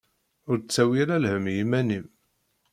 Ur 0.49 0.57
d-ttawi 0.59 0.97
ara 1.03 1.21
lhemm 1.23 1.45
i 1.51 1.53
iman-im. 1.63 2.07